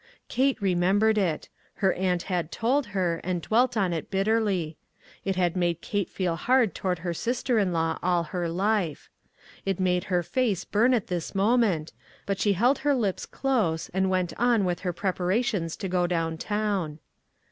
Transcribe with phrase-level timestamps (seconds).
[0.29, 4.75] Kate remembered it; her aunt had told her, and dwelt on it bitterly.
[5.23, 9.11] It had made Kate feel hard toward her sister in law all her life.
[9.63, 11.93] It made her face burn at this moment,
[12.25, 16.39] but she held her lips close, and went on with her preparations to go down
[16.39, 16.93] town.
[16.93, 17.07] "WHAT IS THE USE?"